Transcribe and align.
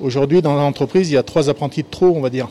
Aujourd'hui, 0.00 0.40
dans 0.40 0.54
l'entreprise, 0.54 1.10
il 1.10 1.14
y 1.14 1.18
a 1.18 1.22
trois 1.22 1.50
apprentis 1.50 1.82
de 1.82 1.88
trop, 1.90 2.06
on 2.06 2.22
va 2.22 2.30
dire. 2.30 2.48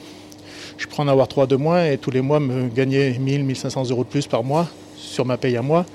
Je 0.78 0.86
prends 0.86 1.02
en 1.04 1.08
avoir 1.08 1.28
trois 1.28 1.48
de 1.48 1.56
moins 1.56 1.84
et 1.84 1.98
tous 1.98 2.12
les 2.12 2.22
mois 2.22 2.40
me 2.40 2.68
gagner 2.68 3.18
1000, 3.18 3.44
1500 3.44 3.90
euros 3.90 4.04
de 4.04 4.10
plus 4.10 4.28
par 4.28 4.44
mois 4.44 4.68
sur 4.96 5.26
ma 5.26 5.36
paye 5.36 5.58
à 5.58 5.64
moi. 5.64 5.86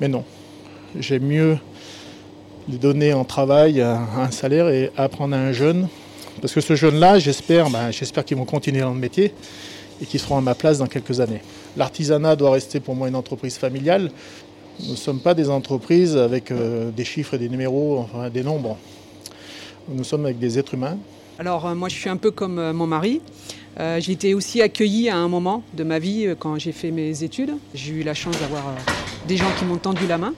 Mais 0.00 0.08
non, 0.08 0.24
j'aime 0.98 1.24
mieux 1.24 1.58
les 2.70 2.78
donner 2.78 3.12
en 3.12 3.24
travail 3.24 3.82
un 3.82 4.30
salaire 4.30 4.70
et 4.70 4.90
apprendre 4.96 5.36
à 5.36 5.38
un 5.38 5.52
jeune. 5.52 5.88
Parce 6.40 6.54
que 6.54 6.62
ce 6.62 6.74
jeune-là, 6.74 7.18
j'espère, 7.18 7.68
ben, 7.68 7.90
j'espère 7.90 8.24
qu'ils 8.24 8.38
vont 8.38 8.46
continuer 8.46 8.80
dans 8.80 8.94
le 8.94 8.98
métier 8.98 9.34
et 10.00 10.06
qu'ils 10.06 10.20
seront 10.20 10.38
à 10.38 10.40
ma 10.40 10.54
place 10.54 10.78
dans 10.78 10.86
quelques 10.86 11.20
années. 11.20 11.42
L'artisanat 11.76 12.34
doit 12.34 12.52
rester 12.52 12.80
pour 12.80 12.94
moi 12.94 13.08
une 13.08 13.16
entreprise 13.16 13.58
familiale. 13.58 14.10
Nous 14.84 14.92
ne 14.92 14.96
sommes 14.96 15.20
pas 15.20 15.34
des 15.34 15.50
entreprises 15.50 16.16
avec 16.16 16.50
euh, 16.50 16.90
des 16.92 17.04
chiffres 17.04 17.34
et 17.34 17.38
des 17.38 17.50
numéros, 17.50 17.98
enfin 17.98 18.30
des 18.30 18.42
nombres. 18.42 18.78
Nous 19.88 20.04
sommes 20.04 20.24
avec 20.24 20.38
des 20.38 20.58
êtres 20.58 20.74
humains. 20.74 20.98
Alors 21.38 21.66
euh, 21.66 21.74
moi 21.74 21.88
je 21.88 21.94
suis 21.94 22.10
un 22.10 22.16
peu 22.16 22.30
comme 22.30 22.58
euh, 22.58 22.72
mon 22.72 22.86
mari. 22.86 23.20
j'ai 23.78 24.12
été 24.12 24.34
aussi 24.34 24.60
accueillie 24.60 25.08
à 25.08 25.16
un 25.16 25.28
moment 25.28 25.62
de 25.74 25.84
ma 25.84 25.98
vie 25.98 26.34
quand 26.38 26.58
j'ai 26.58 26.72
fait 26.72 26.90
mes 26.90 27.22
études. 27.22 27.54
J'ai 27.74 27.92
eu 27.92 28.02
la 28.02 28.14
chance 28.14 28.38
d'avoir 28.40 28.64
des 29.28 29.36
gens 29.36 29.50
qui 29.58 29.64
m'ont 29.64 29.76
tendu 29.76 30.06
la 30.06 30.18
main. 30.18 30.34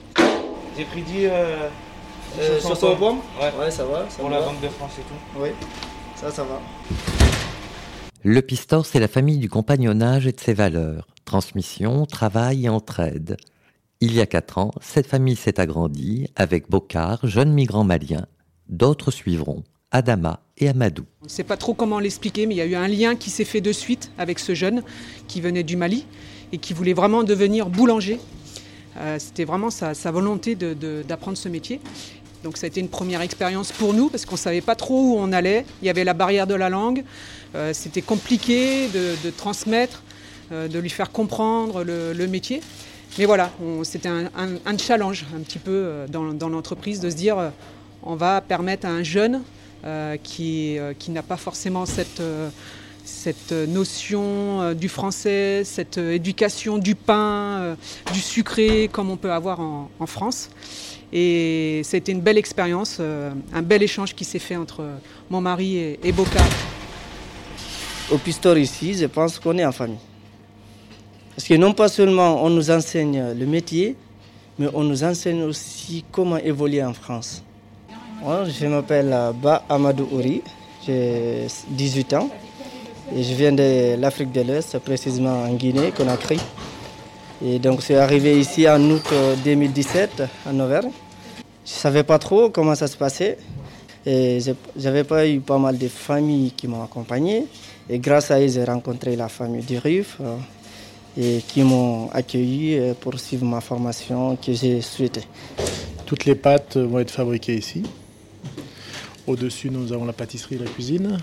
J'ai 0.77 0.85
pris 0.85 1.01
10 1.01 1.27
sur 2.59 2.77
son 2.77 2.95
pomme 2.95 3.17
ouais. 3.41 3.71
ça 3.71 3.83
va. 3.85 4.03
pour 4.17 4.29
la 4.29 4.41
Banque 4.41 4.61
de 4.61 4.69
France 4.69 4.93
et 4.99 5.01
tout. 5.01 5.41
Oui, 5.41 5.49
ça, 6.15 6.29
ça 6.29 6.43
va. 6.43 6.61
Le 8.23 8.39
Pistor, 8.43 8.85
c'est 8.85 8.99
la 8.99 9.07
famille 9.07 9.39
du 9.39 9.49
compagnonnage 9.49 10.27
et 10.27 10.31
de 10.31 10.39
ses 10.39 10.53
valeurs. 10.53 11.07
Transmission, 11.25 12.05
travail 12.05 12.65
et 12.65 12.69
entraide. 12.69 13.37
Il 13.99 14.13
y 14.13 14.21
a 14.21 14.27
quatre 14.27 14.59
ans, 14.59 14.71
cette 14.79 15.07
famille 15.07 15.35
s'est 15.35 15.59
agrandie 15.59 16.27
avec 16.35 16.69
Bocard, 16.69 17.25
jeune 17.25 17.51
migrant 17.51 17.83
malien, 17.83 18.27
D'autres 18.71 19.11
suivront, 19.11 19.65
Adama 19.91 20.39
et 20.57 20.69
Amadou. 20.69 21.03
On 21.21 21.25
ne 21.25 21.29
sait 21.29 21.43
pas 21.43 21.57
trop 21.57 21.73
comment 21.73 21.99
l'expliquer, 21.99 22.45
mais 22.45 22.55
il 22.55 22.57
y 22.57 22.61
a 22.61 22.65
eu 22.65 22.75
un 22.75 22.87
lien 22.87 23.17
qui 23.17 23.29
s'est 23.29 23.43
fait 23.43 23.59
de 23.59 23.73
suite 23.73 24.11
avec 24.17 24.39
ce 24.39 24.55
jeune 24.55 24.81
qui 25.27 25.41
venait 25.41 25.63
du 25.63 25.75
Mali 25.75 26.05
et 26.53 26.57
qui 26.57 26.73
voulait 26.73 26.93
vraiment 26.93 27.23
devenir 27.23 27.69
boulanger. 27.69 28.17
Euh, 28.97 29.19
c'était 29.19 29.43
vraiment 29.43 29.69
sa, 29.69 29.93
volonté 30.11 30.55
d'apprendre 30.55 31.37
ce 31.37 31.49
métier. 31.49 31.81
Donc 32.45 32.55
ça 32.55 32.65
a 32.65 32.67
été 32.67 32.79
une 32.79 32.87
première 32.87 33.19
expérience 33.19 33.73
pour 33.73 33.93
nous 33.93 34.09
parce 34.09 34.25
qu'on 34.25 34.35
ne 34.35 34.39
savait 34.39 34.61
pas 34.61 34.75
trop 34.75 35.01
où 35.01 35.15
on 35.17 35.33
allait. 35.33 35.65
Il 35.81 35.85
y 35.85 35.89
avait 35.89 36.05
la 36.05 36.13
barrière 36.13 36.47
de 36.47 36.55
la 36.55 36.69
langue. 36.69 37.03
Euh, 37.55 37.73
c'était 37.73 38.01
compliqué 38.01 38.87
de, 38.87 39.29
transmettre, 39.31 40.01
euh, 40.53 40.69
de 40.69 40.79
lui 40.79 40.89
faire 40.89 41.11
comprendre 41.11 41.83
le, 41.83 42.27
métier. 42.27 42.61
Mais 43.19 43.25
voilà, 43.25 43.51
c'était 43.83 44.07
un, 44.07 44.77
challenge 44.77 45.25
un 45.35 45.41
petit 45.41 45.59
peu 45.59 46.05
dans, 46.07 46.33
dans 46.33 46.47
l'entreprise 46.47 47.01
de 47.01 47.09
se 47.09 47.15
dire 47.17 47.51
on 48.03 48.15
va 48.15 48.41
permettre 48.41 48.87
à 48.87 48.89
un 48.89 49.03
jeune 49.03 49.41
euh, 49.83 50.17
qui, 50.21 50.77
euh, 50.77 50.93
qui 50.97 51.11
n'a 51.11 51.23
pas 51.23 51.37
forcément 51.37 51.85
cette, 51.85 52.19
euh, 52.19 52.49
cette 53.03 53.51
notion 53.51 54.73
du 54.73 54.89
français, 54.89 55.63
cette 55.63 55.97
éducation 55.97 56.77
du 56.77 56.93
pain, 56.93 57.75
du 58.13 58.19
sucré 58.19 58.89
comme 58.91 59.09
on 59.09 59.17
peut 59.17 59.31
avoir 59.31 59.59
en, 59.59 59.89
France. 60.05 60.49
Et 61.11 61.79
été 61.79 62.11
une 62.11 62.21
belle 62.21 62.37
expérience, 62.37 63.01
un 63.01 63.61
bel 63.63 63.83
échange 63.83 64.13
qui 64.13 64.23
s'est 64.23 64.39
fait 64.39 64.55
entre 64.55 64.85
mon 65.29 65.41
mari 65.41 65.77
et, 65.77 65.99
et. 66.03 66.13
Au 68.11 68.17
Pistor 68.17 68.57
ici, 68.57 68.93
je 68.93 69.07
pense 69.07 69.39
qu'on 69.39 69.57
est 69.57 69.65
en 69.65 69.71
famille. 69.71 69.97
Parce 71.35 71.47
que 71.47 71.55
non 71.55 71.73
pas 71.73 71.89
seulement 71.89 72.43
on 72.43 72.49
nous 72.49 72.69
enseigne 72.69 73.33
le 73.37 73.45
métier, 73.45 73.95
mais 74.59 74.67
on 74.73 74.83
nous 74.83 75.03
enseigne 75.03 75.41
aussi 75.41 76.05
comment 76.11 76.37
évoluer 76.37 76.83
en 76.83 76.93
France. 76.93 77.43
Je 78.23 78.67
m'appelle 78.67 79.11
euh, 79.11 79.31
Ba 79.33 79.63
Amadou 79.67 80.07
Ouri, 80.11 80.43
j'ai 80.85 81.47
18 81.69 82.13
ans 82.13 82.29
et 83.15 83.23
je 83.23 83.33
viens 83.33 83.51
de 83.51 83.95
l'Afrique 83.99 84.31
de 84.31 84.41
l'Est, 84.41 84.77
précisément 84.77 85.41
en 85.43 85.53
Guinée, 85.55 85.91
Conakry. 85.91 86.39
Et 87.43 87.57
donc 87.57 87.79
je 87.79 87.85
suis 87.85 87.95
arrivé 87.95 88.39
ici 88.39 88.69
en 88.69 88.79
août 88.91 89.11
2017 89.43 90.19
euh, 90.19 90.27
en 90.47 90.59
Auvergne. 90.59 90.91
Je 91.65 91.73
ne 91.73 91.79
savais 91.79 92.03
pas 92.03 92.19
trop 92.19 92.51
comment 92.51 92.75
ça 92.75 92.85
se 92.85 92.95
passait 92.95 93.39
et 94.05 94.37
j'avais 94.77 95.03
pas 95.03 95.27
eu 95.27 95.39
pas 95.39 95.57
mal 95.57 95.79
de 95.79 95.87
familles 95.87 96.51
qui 96.51 96.67
m'ont 96.67 96.83
accompagné. 96.83 97.47
Et 97.89 97.97
grâce 97.97 98.29
à 98.29 98.39
eux, 98.39 98.47
j'ai 98.47 98.63
rencontré 98.63 99.15
la 99.15 99.29
famille 99.29 99.63
du 99.63 99.79
RIF 99.79 100.17
euh, 100.21 100.37
et 101.17 101.41
qui 101.47 101.63
m'ont 101.63 102.09
accueilli 102.11 102.93
pour 102.99 103.19
suivre 103.19 103.45
ma 103.45 103.61
formation 103.61 104.35
que 104.35 104.53
j'ai 104.53 104.81
souhaitée. 104.81 105.23
Toutes 106.05 106.25
les 106.25 106.35
pâtes 106.35 106.77
vont 106.77 106.99
être 106.99 107.09
fabriquées 107.11 107.55
ici. 107.55 107.81
Au-dessus, 109.27 109.69
nous 109.69 109.93
avons 109.93 110.05
la 110.05 110.13
pâtisserie 110.13 110.55
et 110.55 110.59
la 110.59 110.65
cuisine. 110.65 111.17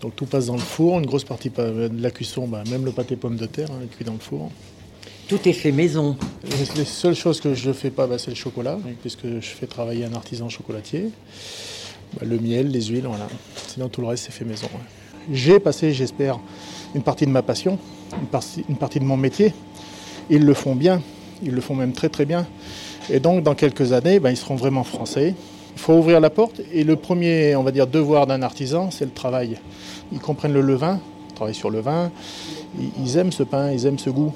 Donc 0.00 0.14
tout 0.14 0.26
passe 0.26 0.46
dans 0.46 0.54
le 0.54 0.60
four. 0.60 0.98
Une 0.98 1.06
grosse 1.06 1.24
partie 1.24 1.50
de 1.50 1.90
la 1.98 2.10
cuisson, 2.10 2.46
bah, 2.46 2.62
même 2.70 2.84
le 2.84 2.92
pâté 2.92 3.16
pomme 3.16 3.36
de 3.36 3.46
terre, 3.46 3.70
hein, 3.70 3.80
est 3.82 3.94
cuit 3.94 4.04
dans 4.04 4.12
le 4.12 4.18
four. 4.18 4.50
Tout 5.28 5.48
est 5.48 5.52
fait 5.52 5.72
maison. 5.72 6.16
Les 6.76 6.84
seules 6.84 7.16
choses 7.16 7.40
que 7.40 7.54
je 7.54 7.68
ne 7.68 7.72
fais 7.72 7.90
pas, 7.90 8.06
bah, 8.06 8.18
c'est 8.18 8.30
le 8.30 8.36
chocolat, 8.36 8.78
puisque 9.00 9.26
je 9.26 9.48
fais 9.48 9.66
travailler 9.66 10.04
un 10.04 10.14
artisan 10.14 10.48
chocolatier. 10.48 11.10
Bah, 12.14 12.24
le 12.24 12.38
miel, 12.38 12.68
les 12.68 12.82
huiles, 12.82 13.06
voilà. 13.06 13.26
Sinon, 13.66 13.88
tout 13.88 14.00
le 14.00 14.06
reste, 14.06 14.26
c'est 14.26 14.32
fait 14.32 14.44
maison. 14.44 14.68
J'ai 15.32 15.58
passé, 15.58 15.92
j'espère, 15.92 16.38
une 16.94 17.02
partie 17.02 17.26
de 17.26 17.32
ma 17.32 17.42
passion, 17.42 17.78
une 18.20 18.28
partie, 18.28 18.64
une 18.68 18.76
partie 18.76 19.00
de 19.00 19.04
mon 19.04 19.16
métier. 19.16 19.52
Ils 20.30 20.44
le 20.44 20.54
font 20.54 20.76
bien, 20.76 21.02
ils 21.42 21.52
le 21.52 21.60
font 21.60 21.74
même 21.74 21.92
très 21.92 22.08
très 22.08 22.24
bien. 22.24 22.46
Et 23.10 23.18
donc, 23.18 23.42
dans 23.42 23.56
quelques 23.56 23.92
années, 23.92 24.20
ils 24.24 24.36
seront 24.36 24.54
vraiment 24.54 24.84
français. 24.84 25.34
Faut 25.86 25.94
ouvrir 25.94 26.18
la 26.18 26.30
porte 26.30 26.60
et 26.72 26.82
le 26.82 26.96
premier, 26.96 27.54
on 27.54 27.62
va 27.62 27.70
dire, 27.70 27.86
devoir 27.86 28.26
d'un 28.26 28.42
artisan, 28.42 28.90
c'est 28.90 29.04
le 29.04 29.12
travail. 29.12 29.56
Ils 30.10 30.18
comprennent 30.18 30.52
le 30.52 30.60
levain, 30.60 30.98
travaillent 31.36 31.54
sur 31.54 31.70
le 31.70 31.78
vin, 31.78 32.10
ils 32.98 33.16
aiment 33.18 33.30
ce 33.30 33.44
pain, 33.44 33.70
ils 33.70 33.86
aiment 33.86 34.00
ce 34.00 34.10
goût. 34.10 34.34